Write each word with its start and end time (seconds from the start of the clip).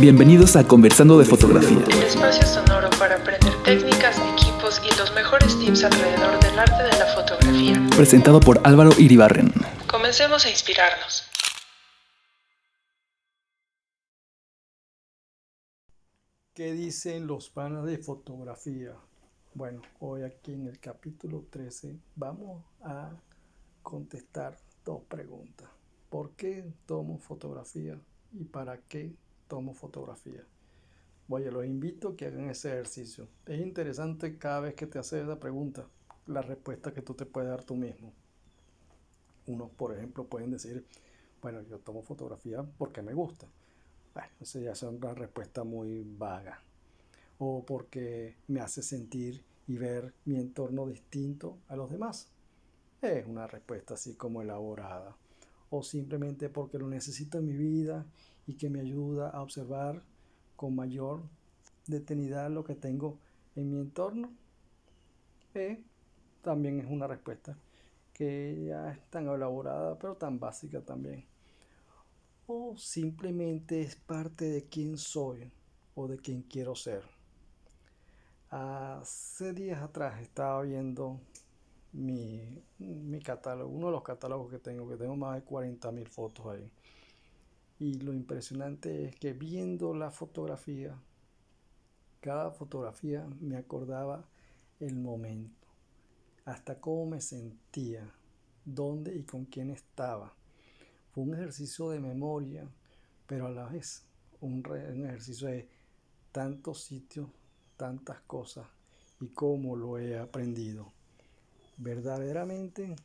Bienvenidos 0.00 0.56
a 0.56 0.66
Conversando 0.66 1.18
de 1.20 1.24
Fotografía. 1.24 1.78
El 1.88 2.02
espacio 2.02 2.44
sonoro 2.44 2.90
para 2.98 3.14
aprender 3.14 3.54
técnicas, 3.62 4.18
equipos 4.34 4.82
y 4.84 4.98
los 4.98 5.14
mejores 5.14 5.56
tips 5.56 5.84
alrededor 5.84 6.40
del 6.40 6.58
arte 6.58 6.82
de 6.82 6.98
la 6.98 7.06
fotografía. 7.14 7.96
Presentado 7.96 8.40
por 8.40 8.60
Álvaro 8.64 8.90
Iribarren. 8.98 9.52
Comencemos 9.86 10.44
a 10.46 10.50
inspirarnos. 10.50 11.30
¿Qué 16.54 16.72
dicen 16.72 17.28
los 17.28 17.48
panas 17.48 17.84
de 17.84 17.98
fotografía? 17.98 18.94
Bueno, 19.54 19.80
hoy 20.00 20.24
aquí 20.24 20.54
en 20.54 20.66
el 20.66 20.80
capítulo 20.80 21.46
13 21.50 21.96
vamos 22.16 22.64
a 22.82 23.10
contestar 23.82 24.58
dos 24.84 25.02
preguntas. 25.08 25.68
¿Por 26.10 26.32
qué 26.32 26.64
tomo 26.84 27.18
fotografía 27.18 27.96
y 28.32 28.44
para 28.44 28.78
qué 28.88 29.14
tomo 29.48 29.74
fotografía? 29.74 30.44
Oye, 31.28 31.50
los 31.50 31.64
invito 31.64 32.10
a 32.10 32.16
que 32.16 32.26
hagan 32.26 32.50
ese 32.50 32.68
ejercicio. 32.68 33.28
Es 33.46 33.60
interesante 33.60 34.36
cada 34.36 34.60
vez 34.60 34.74
que 34.74 34.86
te 34.86 34.98
haces 34.98 35.24
esa 35.24 35.40
pregunta, 35.40 35.86
la 36.26 36.42
respuesta 36.42 36.92
que 36.92 37.02
tú 37.02 37.14
te 37.14 37.24
puedes 37.24 37.48
dar 37.48 37.64
tú 37.64 37.76
mismo. 37.76 38.12
Unos, 39.46 39.70
por 39.70 39.94
ejemplo, 39.94 40.24
pueden 40.24 40.50
decir, 40.50 40.84
bueno, 41.40 41.62
yo 41.62 41.78
tomo 41.78 42.02
fotografía 42.02 42.62
porque 42.78 43.02
me 43.02 43.14
gusta. 43.14 43.46
Bueno, 44.12 44.30
esa 44.40 44.60
ya 44.60 44.72
es 44.72 44.82
una 44.82 45.14
respuesta 45.14 45.64
muy 45.64 46.04
vaga. 46.04 46.62
O 47.38 47.64
porque 47.64 48.36
me 48.48 48.60
hace 48.60 48.82
sentir 48.82 49.44
y 49.66 49.76
ver 49.76 50.14
mi 50.24 50.36
entorno 50.36 50.86
distinto 50.86 51.58
a 51.68 51.76
los 51.76 51.90
demás. 51.90 52.28
Es 53.00 53.26
una 53.26 53.46
respuesta 53.46 53.94
así 53.94 54.14
como 54.14 54.42
elaborada 54.42 55.16
o 55.76 55.82
simplemente 55.82 56.48
porque 56.48 56.78
lo 56.78 56.86
necesito 56.86 57.38
en 57.38 57.46
mi 57.46 57.56
vida 57.56 58.06
y 58.46 58.54
que 58.54 58.70
me 58.70 58.78
ayuda 58.78 59.30
a 59.30 59.42
observar 59.42 60.04
con 60.54 60.76
mayor 60.76 61.22
detenidad 61.88 62.48
lo 62.48 62.62
que 62.62 62.76
tengo 62.76 63.18
en 63.56 63.72
mi 63.72 63.80
entorno? 63.80 64.30
Eh, 65.52 65.82
también 66.42 66.78
es 66.78 66.86
una 66.86 67.08
respuesta 67.08 67.58
que 68.12 68.66
ya 68.68 68.92
es 68.92 69.00
tan 69.10 69.26
elaborada 69.26 69.98
pero 69.98 70.16
tan 70.16 70.38
básica 70.38 70.80
también. 70.80 71.24
O 72.46 72.76
simplemente 72.76 73.80
es 73.80 73.96
parte 73.96 74.44
de 74.44 74.68
quién 74.68 74.96
soy 74.96 75.50
o 75.96 76.06
de 76.06 76.18
quién 76.18 76.42
quiero 76.42 76.76
ser. 76.76 77.02
Hace 78.48 79.52
días 79.52 79.82
atrás 79.82 80.20
estaba 80.20 80.62
viendo 80.62 81.18
mi, 81.94 82.60
mi 82.78 83.20
catálogo, 83.20 83.70
uno 83.70 83.86
de 83.86 83.92
los 83.92 84.02
catálogos 84.02 84.50
que 84.50 84.58
tengo, 84.58 84.88
que 84.88 84.96
tengo 84.96 85.16
más 85.16 85.36
de 85.36 85.42
40 85.42 85.92
mil 85.92 86.08
fotos 86.08 86.46
ahí. 86.46 86.70
Y 87.78 87.94
lo 88.00 88.12
impresionante 88.12 89.06
es 89.06 89.16
que 89.16 89.32
viendo 89.32 89.94
la 89.94 90.10
fotografía, 90.10 90.96
cada 92.20 92.50
fotografía 92.50 93.26
me 93.40 93.56
acordaba 93.56 94.26
el 94.80 94.96
momento, 94.96 95.68
hasta 96.44 96.80
cómo 96.80 97.06
me 97.06 97.20
sentía, 97.20 98.12
dónde 98.64 99.14
y 99.14 99.22
con 99.22 99.44
quién 99.44 99.70
estaba. 99.70 100.34
Fue 101.12 101.22
un 101.22 101.34
ejercicio 101.34 101.90
de 101.90 102.00
memoria, 102.00 102.68
pero 103.26 103.46
a 103.46 103.50
la 103.50 103.66
vez 103.66 104.04
un, 104.40 104.64
un 104.66 105.06
ejercicio 105.06 105.48
de 105.48 105.68
tantos 106.32 106.82
sitios, 106.82 107.28
tantas 107.76 108.20
cosas 108.22 108.66
y 109.20 109.28
cómo 109.28 109.76
lo 109.76 109.98
he 109.98 110.18
aprendido 110.18 110.93
verdaderamente 111.76 112.96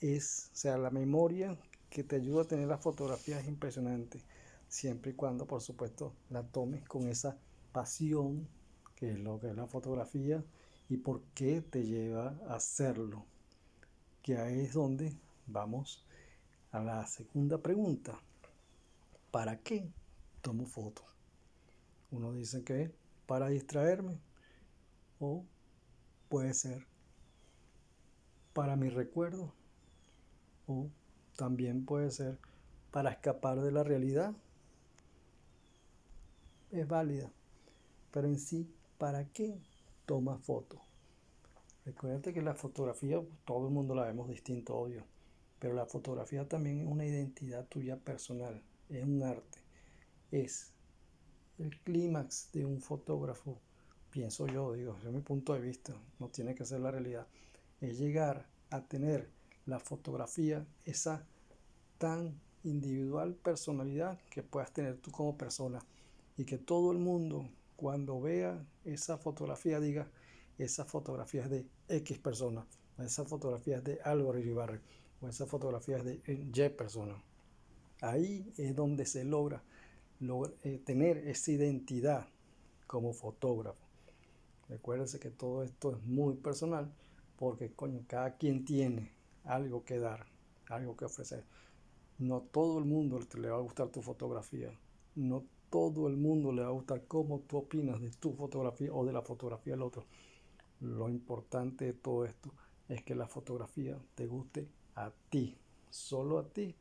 es, 0.00 0.50
o 0.52 0.56
sea, 0.56 0.78
la 0.78 0.90
memoria 0.90 1.56
que 1.90 2.04
te 2.04 2.16
ayuda 2.16 2.42
a 2.42 2.46
tener 2.46 2.68
las 2.68 2.82
fotografías 2.82 3.42
es 3.42 3.48
impresionante, 3.48 4.20
siempre 4.68 5.12
y 5.12 5.14
cuando, 5.14 5.46
por 5.46 5.62
supuesto, 5.62 6.12
la 6.30 6.42
tomes 6.42 6.84
con 6.84 7.08
esa 7.08 7.38
pasión 7.72 8.48
que 8.96 9.12
es 9.12 9.18
lo 9.18 9.38
que 9.38 9.50
es 9.50 9.56
la 9.56 9.66
fotografía 9.66 10.42
y 10.88 10.96
por 10.96 11.22
qué 11.34 11.60
te 11.60 11.84
lleva 11.84 12.34
a 12.48 12.56
hacerlo. 12.56 13.26
Que 14.22 14.38
ahí 14.38 14.60
es 14.60 14.72
donde 14.72 15.16
vamos 15.46 16.04
a 16.72 16.80
la 16.80 17.06
segunda 17.06 17.58
pregunta. 17.58 18.18
¿Para 19.30 19.58
qué 19.58 19.88
tomo 20.40 20.66
fotos? 20.66 21.04
Uno 22.10 22.32
dice 22.32 22.64
que 22.64 22.90
para 23.26 23.48
distraerme 23.48 24.18
o 25.20 25.44
puede 26.28 26.54
ser 26.54 26.86
para 28.56 28.74
mi 28.74 28.88
recuerdo 28.88 29.52
o 30.66 30.88
también 31.36 31.84
puede 31.84 32.10
ser 32.10 32.38
para 32.90 33.10
escapar 33.10 33.60
de 33.60 33.70
la 33.70 33.84
realidad. 33.84 34.34
Es 36.70 36.88
válida, 36.88 37.30
pero 38.10 38.28
en 38.28 38.38
sí, 38.38 38.66
¿para 38.96 39.26
qué 39.26 39.60
toma 40.06 40.38
foto? 40.38 40.80
Recuerda 41.84 42.32
que 42.32 42.40
la 42.40 42.54
fotografía, 42.54 43.22
todo 43.44 43.66
el 43.66 43.74
mundo 43.74 43.94
la 43.94 44.06
vemos 44.06 44.26
distinto, 44.30 44.74
obvio, 44.74 45.04
pero 45.58 45.74
la 45.74 45.84
fotografía 45.84 46.48
también 46.48 46.80
es 46.80 46.86
una 46.86 47.04
identidad 47.04 47.66
tuya 47.66 47.98
personal, 47.98 48.62
es 48.88 49.04
un 49.04 49.22
arte, 49.22 49.58
es 50.30 50.72
el 51.58 51.78
clímax 51.80 52.52
de 52.54 52.64
un 52.64 52.80
fotógrafo, 52.80 53.60
pienso 54.10 54.46
yo, 54.46 54.72
digo, 54.72 54.94
desde 54.94 55.12
mi 55.12 55.20
punto 55.20 55.52
de 55.52 55.60
vista, 55.60 55.94
no 56.18 56.30
tiene 56.30 56.54
que 56.54 56.64
ser 56.64 56.80
la 56.80 56.90
realidad 56.90 57.26
es 57.80 57.98
llegar 57.98 58.46
a 58.70 58.82
tener 58.82 59.28
la 59.66 59.78
fotografía, 59.78 60.66
esa 60.84 61.24
tan 61.98 62.40
individual 62.64 63.34
personalidad 63.34 64.18
que 64.30 64.42
puedas 64.42 64.72
tener 64.72 64.96
tú 64.98 65.10
como 65.10 65.36
persona 65.36 65.80
y 66.36 66.44
que 66.44 66.58
todo 66.58 66.92
el 66.92 66.98
mundo 66.98 67.48
cuando 67.76 68.20
vea 68.20 68.64
esa 68.84 69.18
fotografía 69.18 69.80
diga 69.80 70.08
esa 70.58 70.84
fotografía 70.84 71.44
es 71.44 71.50
de 71.50 71.66
X 71.88 72.18
persona, 72.18 72.66
esa 72.98 73.24
fotografía 73.24 73.78
es 73.78 73.84
de 73.84 74.00
Álvaro 74.02 74.38
Iribarre, 74.38 74.80
o 75.20 75.28
esa 75.28 75.46
fotografía 75.46 75.98
es 75.98 76.04
de 76.04 76.20
Y 76.26 76.68
persona. 76.70 77.14
Ahí 78.00 78.52
es 78.56 78.74
donde 78.74 79.04
se 79.04 79.24
logra, 79.24 79.62
eh, 80.64 80.80
tener 80.84 81.18
esa 81.28 81.50
identidad 81.52 82.26
como 82.86 83.12
fotógrafo. 83.12 83.84
Recuérdense 84.68 85.18
que 85.20 85.30
todo 85.30 85.62
esto 85.62 85.92
es 85.92 86.02
muy 86.04 86.34
personal 86.36 86.90
porque 87.36 87.72
coño, 87.72 88.04
cada 88.06 88.36
quien 88.36 88.64
tiene 88.64 89.12
algo 89.44 89.84
que 89.84 89.98
dar, 89.98 90.26
algo 90.68 90.96
que 90.96 91.04
ofrecer. 91.04 91.44
No 92.18 92.40
todo 92.40 92.78
el 92.78 92.84
mundo 92.84 93.20
le 93.38 93.50
va 93.50 93.58
a 93.58 93.60
gustar 93.60 93.88
tu 93.88 94.02
fotografía, 94.02 94.72
no 95.14 95.44
todo 95.70 96.08
el 96.08 96.16
mundo 96.16 96.52
le 96.52 96.62
va 96.62 96.68
a 96.68 96.72
gustar 96.72 97.04
cómo 97.06 97.40
tú 97.40 97.58
opinas 97.58 98.00
de 98.00 98.10
tu 98.10 98.32
fotografía 98.32 98.92
o 98.92 99.04
de 99.04 99.12
la 99.12 99.22
fotografía 99.22 99.74
del 99.74 99.82
otro. 99.82 100.04
Lo 100.80 101.08
importante 101.08 101.86
de 101.86 101.92
todo 101.92 102.24
esto 102.24 102.52
es 102.88 103.02
que 103.02 103.14
la 103.14 103.26
fotografía 103.26 103.98
te 104.14 104.26
guste 104.26 104.68
a 104.94 105.12
ti, 105.30 105.56
solo 105.90 106.38
a 106.38 106.48
ti, 106.48 106.74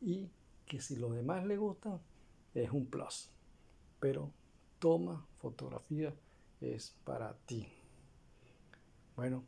y 0.00 0.28
que 0.66 0.80
si 0.80 0.96
los 0.96 1.14
demás 1.14 1.46
le 1.46 1.56
gustan, 1.56 2.00
es 2.54 2.70
un 2.70 2.86
plus. 2.86 3.30
Pero 4.00 4.30
toma 4.78 5.26
fotografía 5.38 6.14
es 6.60 6.94
para 7.04 7.34
ti. 7.46 7.66
Bueno, 9.14 9.44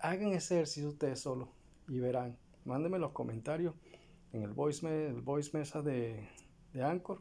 hagan 0.00 0.32
ese 0.32 0.56
ejercicio 0.56 0.88
ustedes 0.88 1.20
solos 1.20 1.48
y 1.88 1.98
verán. 1.98 2.36
Mándenme 2.64 2.98
los 2.98 3.12
comentarios 3.12 3.74
en 4.32 4.42
el 4.42 4.52
voice, 4.52 4.86
el 4.86 5.22
mesa 5.52 5.82
de, 5.82 6.28
de 6.72 6.82
Anchor 6.82 7.20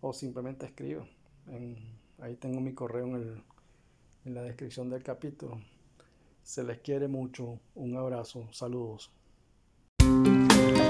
o 0.00 0.12
simplemente 0.12 0.66
escriban. 0.66 1.08
ahí 2.20 2.36
tengo 2.36 2.60
mi 2.60 2.74
correo 2.74 3.06
en, 3.16 3.42
en 4.24 4.34
la 4.34 4.42
descripción 4.42 4.90
del 4.90 5.02
capítulo. 5.02 5.60
Se 6.42 6.62
les 6.62 6.78
quiere 6.80 7.08
mucho. 7.08 7.58
Un 7.74 7.96
abrazo. 7.96 8.46
Saludos. 8.52 9.10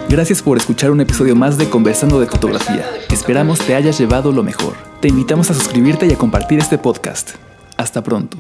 Gracias 0.09 0.43
por 0.43 0.59
escuchar 0.59 0.91
un 0.91 1.01
episodio 1.01 1.35
más 1.35 1.59
de 1.59 1.69
Conversando 1.69 2.21
de 2.21 2.27
Fotografía. 2.27 2.85
Esperamos 3.11 3.59
te 3.59 3.75
hayas 3.75 3.99
llevado 3.99 4.33
lo 4.33 4.43
mejor. 4.43 4.75
Te 5.01 5.09
invitamos 5.09 5.51
a 5.51 5.55
suscribirte 5.55 6.07
y 6.07 6.13
a 6.13 6.19
compartir 6.19 6.59
este 6.59 6.79
podcast. 6.79 7.31
Hasta 7.77 8.03
pronto. 8.03 8.39